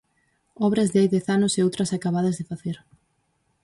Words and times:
Obras 0.67 0.89
de 0.91 0.97
hai 0.99 1.07
dez 1.13 1.25
anos 1.35 1.53
e 1.59 1.63
outras 1.67 1.93
acabadas 1.97 2.37
de 2.39 2.47
facer. 2.51 2.77